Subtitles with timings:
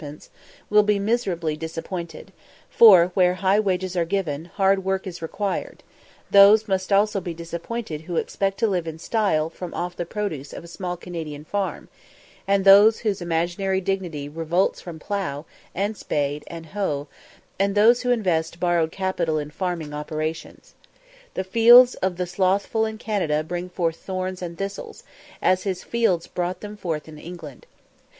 [0.71, 2.33] _,will be miserably disappointed,
[2.71, 5.83] for, where high wages are given, hard work is required;
[6.31, 10.53] those must also be disappointed who expect to live in style from off the produce
[10.53, 11.87] of a small Canadian farm,
[12.47, 15.45] and those whose imaginary dignity revolts from plough,
[15.75, 17.07] and spade, and hoe,
[17.59, 20.73] and those who invest borrowed capital in farming operations.
[21.35, 25.03] The fields of the slothful in Canada bring forth thorns and thistles,
[25.43, 27.67] as his fields brought them forth in England.